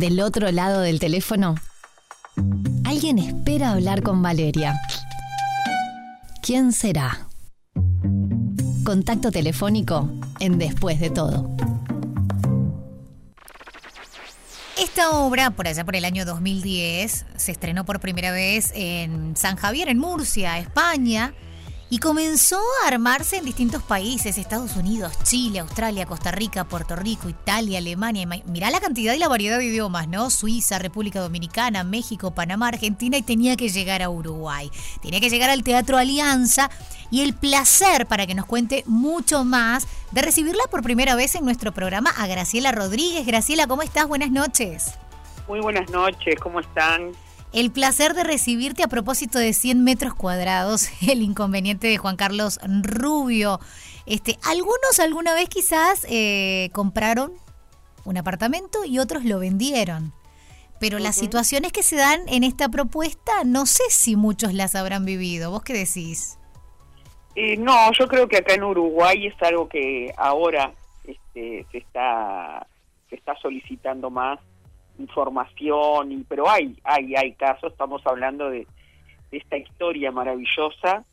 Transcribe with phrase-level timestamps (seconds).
[0.00, 1.56] Del otro lado del teléfono,
[2.86, 4.80] alguien espera hablar con Valeria.
[6.42, 7.28] ¿Quién será?
[8.82, 11.54] Contacto telefónico en Después de todo.
[14.78, 19.56] Esta obra, por allá por el año 2010, se estrenó por primera vez en San
[19.56, 21.34] Javier, en Murcia, España
[21.92, 27.28] y comenzó a armarse en distintos países, Estados Unidos, Chile, Australia, Costa Rica, Puerto Rico,
[27.28, 28.28] Italia, Alemania.
[28.46, 30.30] Mirá la cantidad y la variedad de idiomas, ¿no?
[30.30, 34.70] Suiza, República Dominicana, México, Panamá, Argentina y tenía que llegar a Uruguay.
[35.02, 36.70] Tenía que llegar al Teatro Alianza
[37.10, 41.44] y el placer para que nos cuente mucho más de recibirla por primera vez en
[41.44, 43.26] nuestro programa a Graciela Rodríguez.
[43.26, 44.06] Graciela, ¿cómo estás?
[44.06, 44.94] Buenas noches.
[45.48, 47.10] Muy buenas noches, ¿cómo están?
[47.52, 52.60] El placer de recibirte a propósito de 100 metros cuadrados, el inconveniente de Juan Carlos
[52.82, 53.58] Rubio.
[54.06, 57.32] Este, algunos alguna vez quizás eh, compraron
[58.04, 60.12] un apartamento y otros lo vendieron.
[60.78, 65.04] Pero las situaciones que se dan en esta propuesta, no sé si muchos las habrán
[65.04, 65.50] vivido.
[65.50, 66.38] ¿Vos qué decís?
[67.34, 70.72] Eh, no, yo creo que acá en Uruguay es algo que ahora
[71.04, 72.66] este, se está
[73.10, 74.38] se está solicitando más
[75.00, 78.66] información, y pero hay, hay, hay casos, estamos hablando de,
[79.30, 81.04] esta historia maravillosa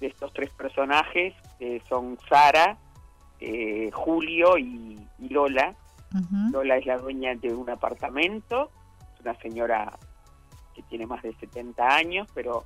[0.00, 2.78] de estos tres personajes, que son Sara,
[3.40, 5.74] eh, Julio y, Lola.
[6.50, 8.70] Lola es la dueña de un apartamento,
[9.14, 9.98] es una señora
[10.74, 12.64] que tiene más de 70 años, pero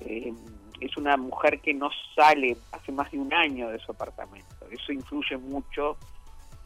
[0.00, 0.32] eh,
[0.80, 4.66] es una mujer que no sale hace más de un año de su apartamento.
[4.70, 5.96] Eso influye mucho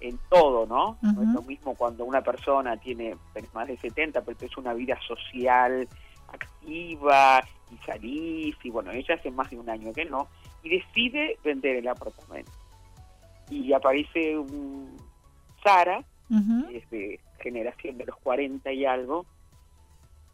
[0.01, 0.99] en todo, ¿no?
[1.03, 3.17] No es lo mismo cuando una persona tiene
[3.53, 5.89] más de 70, pero es una vida social
[6.29, 10.29] activa y salís, y bueno, ella hace más de un año que no,
[10.63, 12.53] y decide vender el apartamento.
[13.51, 14.97] Y aparece un
[15.63, 16.05] Sara,
[16.73, 19.27] es de generación de los 40 y algo,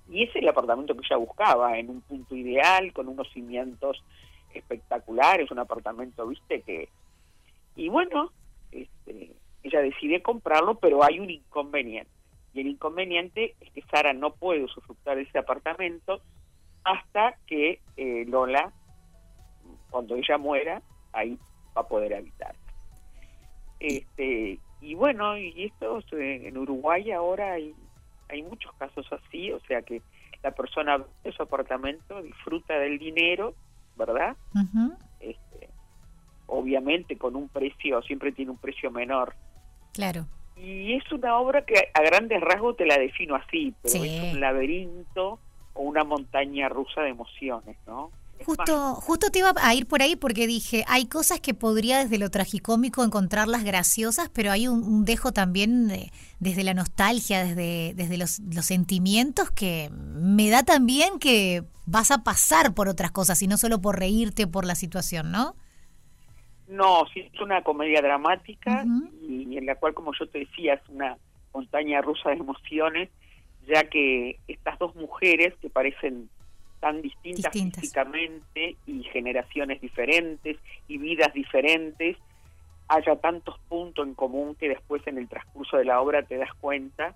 [0.09, 4.05] y ese es el apartamento que ella buscaba, en un punto ideal, con unos cimientos
[4.53, 6.89] espectaculares, un apartamento, viste, que...
[7.77, 8.30] Y bueno,
[8.70, 12.11] este, ella decide comprarlo, pero hay un inconveniente.
[12.52, 16.20] Y el inconveniente es que Sara no puede usufructar ese apartamento
[16.85, 18.73] hasta que eh, Lola,
[19.91, 20.83] cuando ella muera,
[21.13, 21.39] ahí
[21.77, 22.55] va a poder habitar.
[23.80, 27.74] Este, y bueno, y esto en Uruguay ahora hay,
[28.29, 30.03] hay muchos casos así, o sea que
[30.42, 33.55] la persona de su apartamento disfruta del dinero,
[33.97, 34.36] ¿verdad?
[35.20, 35.70] este,
[36.47, 39.35] obviamente con un precio, siempre tiene un precio menor
[39.94, 40.27] Claro.
[40.56, 44.40] Y es una obra que a grandes rasgos te la defino así, pero es un
[44.40, 45.38] laberinto
[45.72, 48.10] o una montaña rusa de emociones, ¿no?
[48.44, 52.18] Justo, justo te iba a ir por ahí porque dije, hay cosas que podría desde
[52.18, 58.40] lo tragicómico encontrarlas graciosas, pero hay un, dejo también desde la nostalgia, desde, desde los,
[58.40, 63.56] los, sentimientos que me da también que vas a pasar por otras cosas y no
[63.56, 65.55] solo por reírte por la situación, ¿no?
[66.69, 68.85] No, sí es una comedia dramática
[69.23, 71.17] y en la cual, como yo te decía, es una
[71.52, 73.11] montaña rusa de emociones,
[73.67, 76.29] ya que estas dos mujeres que parecen
[76.80, 80.58] tan distintas, físicamente y generaciones diferentes
[80.89, 82.17] y vidas diferentes,
[82.89, 86.53] haya tantos puntos en común que después en el transcurso de la obra te das
[86.61, 87.14] cuenta.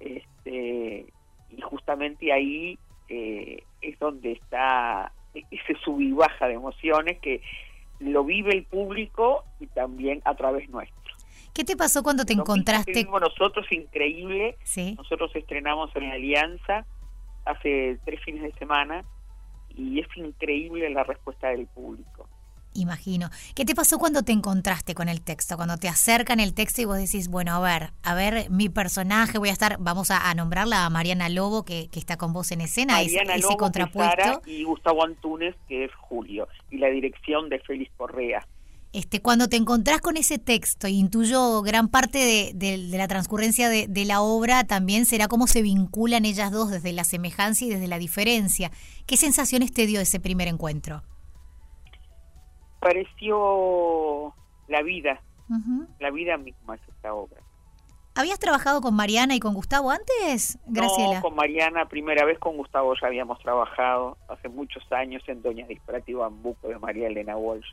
[0.00, 1.06] Este,
[1.50, 7.42] y justamente ahí eh, es donde está ese sub y baja de emociones que
[8.02, 10.96] lo vive el público y también a través nuestro.
[11.54, 13.04] ¿Qué te pasó cuando te encontraste?
[13.04, 14.56] nosotros increíble.
[14.96, 16.86] Nosotros estrenamos en la Alianza
[17.44, 19.04] hace tres fines de semana
[19.68, 22.28] y es increíble la respuesta del público.
[22.74, 23.28] Imagino.
[23.54, 25.56] ¿Qué te pasó cuando te encontraste con el texto?
[25.56, 29.38] Cuando te acercan el texto y vos decís, bueno, a ver, a ver, mi personaje,
[29.38, 32.94] voy a estar, vamos a, nombrarla a Mariana Lobo, que, está con vos en escena,
[32.94, 34.42] Mariana ese, contrapuesto.
[34.46, 38.46] y Gustavo Antunes, que es Julio, y la dirección de Félix Correa.
[38.92, 44.04] Este, cuando te encontrás con ese texto, intuyo gran parte de, la transcurrencia de, de,
[44.04, 47.98] la obra también será cómo se vinculan ellas dos desde la semejanza y desde la
[47.98, 48.70] diferencia.
[49.06, 51.02] ¿Qué sensaciones te dio ese primer encuentro?
[52.82, 54.34] Pareció
[54.68, 55.20] la vida,
[56.00, 57.40] la vida misma es esta obra.
[58.14, 61.14] ¿Habías trabajado con Mariana y con Gustavo antes, Graciela?
[61.14, 65.66] No, con Mariana, primera vez con Gustavo ya habíamos trabajado hace muchos años en Doña
[65.66, 67.64] Disparate Bambuco de María Elena Walsh.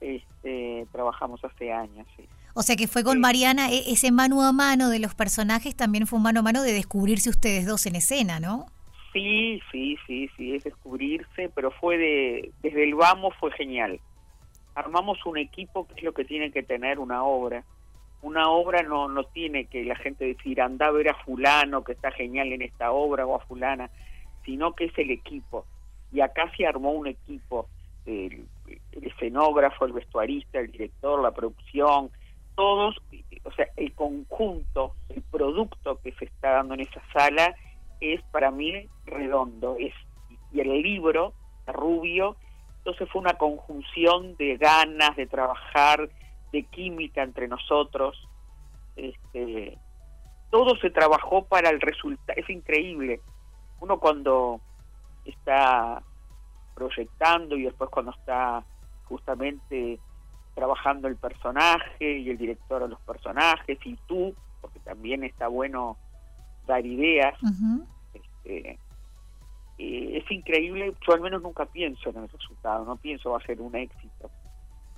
[0.00, 2.28] este, trabajamos hace años, sí.
[2.54, 6.06] O sea que fue con Mariana, e, ese mano a mano de los personajes también
[6.06, 8.66] fue un mano a mano de descubrirse ustedes dos en escena, ¿no?
[9.12, 14.00] Sí, sí, sí, sí, es descubrirse, pero fue de, desde el vamos fue genial.
[14.74, 17.62] Armamos un equipo que es lo que tiene que tener una obra.
[18.22, 21.92] una obra no, no tiene que la gente decir anda a ver a fulano que
[21.92, 23.90] está genial en esta obra o a fulana,
[24.44, 25.66] sino que es el equipo.
[26.12, 27.68] Y acá se armó un equipo,
[28.06, 28.46] el,
[28.92, 32.10] el escenógrafo, el vestuarista, el director, la producción,
[32.54, 32.96] todos,
[33.44, 37.54] o sea, el conjunto, el producto que se está dando en esa sala
[38.02, 39.76] es para mí redondo.
[39.78, 39.94] Es,
[40.52, 41.32] y el libro,
[41.66, 42.36] Rubio,
[42.78, 46.08] entonces fue una conjunción de ganas de trabajar,
[46.50, 48.28] de química entre nosotros.
[48.96, 49.78] Este,
[50.50, 52.38] todo se trabajó para el resultado.
[52.38, 53.20] Es increíble.
[53.80, 54.60] Uno cuando
[55.24, 56.02] está
[56.74, 58.64] proyectando y después cuando está
[59.04, 60.00] justamente
[60.54, 65.96] trabajando el personaje y el director de los personajes y tú, porque también está bueno
[66.66, 67.34] dar ideas.
[68.14, 68.78] este,
[69.78, 73.46] eh, es increíble, yo al menos nunca pienso en el resultado, no pienso va a
[73.46, 74.30] ser un éxito,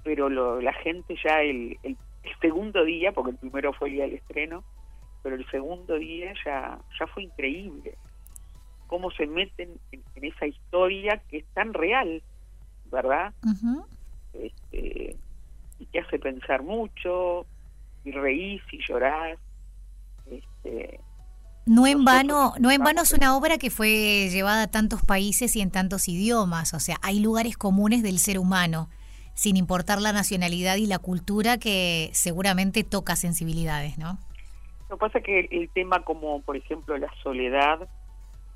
[0.03, 1.97] pero lo, la gente ya el, el,
[2.41, 4.65] segundo día, porque el primero fue el día del estreno,
[5.23, 7.97] pero el segundo día ya, ya fue increíble
[8.87, 12.23] cómo se meten en, esa historia que es tan real,
[12.91, 13.33] ¿verdad?
[14.33, 15.17] este,
[15.79, 17.47] y que hace pensar mucho,
[18.05, 19.39] y reís y llorás.
[20.27, 21.01] Este,
[21.67, 25.57] no en vano, no en vano es una obra que fue llevada a tantos países
[25.57, 28.89] y en tantos idiomas, o sea, hay lugares comunes del ser humano,
[29.35, 34.19] sin importar la nacionalidad y la cultura que seguramente toca sensibilidades, ¿no?
[34.91, 37.89] Lo que pasa es que el, tema como, por ejemplo, la soledad,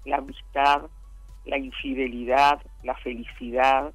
[0.04, 0.82] la amistad,
[1.46, 3.92] la infidelidad, la felicidad,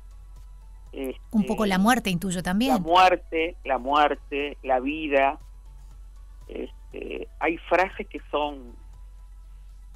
[1.32, 2.74] un poco la este, muerte, intuyo también.
[2.74, 5.40] La muerte, la muerte, la vida.
[6.48, 8.76] Este, hay frases que son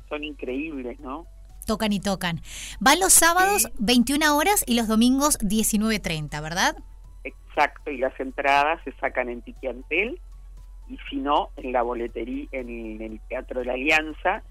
[0.10, 1.26] son increíbles, ¿no?
[1.66, 2.42] Tocan y tocan.
[2.80, 6.78] Van los sábados 21 horas y los domingos 19.30, ¿verdad?
[7.24, 10.20] Exacto, y las entradas se sacan en Tiquiantel
[10.88, 14.44] y si no, en la boletería, en el Teatro de la Alianza,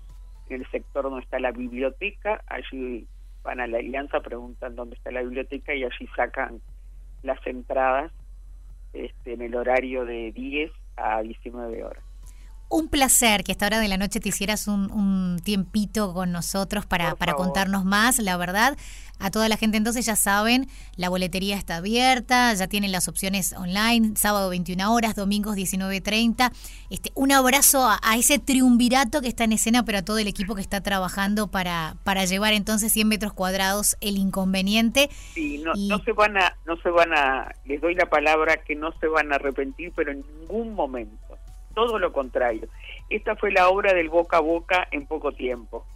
[0.48, 3.06] en el sector donde está la biblioteca, allí
[3.42, 6.60] van a la Alianza, preguntan dónde está la biblioteca y allí sacan
[7.22, 8.12] las entradas
[8.92, 12.04] este, en el horario de 10 a 19 horas.
[12.68, 16.86] Un placer que a esta hora de la noche te hicieras un, tiempito con nosotros
[16.86, 18.76] para, para contarnos más, la verdad.
[19.18, 23.54] A toda la gente entonces ya saben, la boletería está abierta, ya tienen las opciones
[23.54, 26.52] online, sábado 21 horas, domingos 19.30.
[26.90, 30.54] Este, un abrazo a, ese triunvirato que está en escena, pero a todo el equipo
[30.54, 35.08] que está trabajando para, para llevar entonces 100 metros cuadrados el inconveniente.
[35.32, 38.74] Sí, no, no se van a, no se van a, les doy la palabra que
[38.74, 41.25] no se van a arrepentir, pero en ningún momento
[41.76, 42.68] todo lo contrario.
[43.10, 45.86] Esta fue la obra del boca a boca en poco tiempo.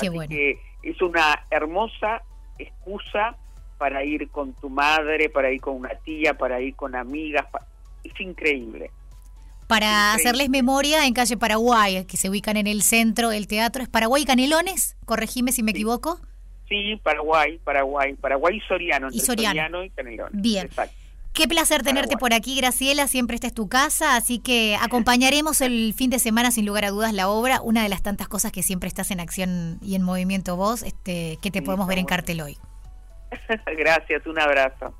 [0.00, 0.30] Qué bueno.
[0.30, 2.22] que es una hermosa
[2.58, 3.36] excusa
[3.76, 7.44] para ir con tu madre, para ir con una tía, para ir con amigas.
[8.02, 8.90] Es increíble.
[9.66, 13.88] Para hacerles memoria, en calle Paraguay, que se ubican en el centro, el teatro es
[13.90, 16.18] Paraguay Canelones, corregime si me equivoco.
[16.70, 19.84] Sí, Paraguay, Paraguay, Paraguay y Soriano, y Soriano.
[19.84, 20.40] y Canelones.
[20.40, 20.64] Bien.
[20.64, 21.07] Exacto.
[21.38, 23.06] Qué placer tenerte por aquí, Graciela.
[23.06, 26.90] Siempre esta es tu casa, así que acompañaremos el fin de semana, sin lugar a
[26.90, 27.60] dudas, la obra.
[27.62, 31.38] Una de las tantas cosas que siempre estás en acción y en movimiento vos, este,
[31.40, 32.58] que te podemos ver en cartel hoy.
[33.78, 34.92] Gracias, un abrazo.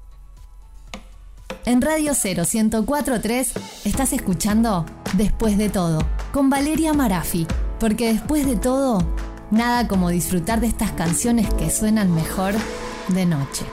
[1.64, 7.48] En Radio 0 1043 estás escuchando Después de todo, con Valeria Marafi,
[7.80, 9.00] porque después de todo,
[9.50, 12.54] nada como disfrutar de estas canciones que suenan mejor
[13.08, 13.64] de noche.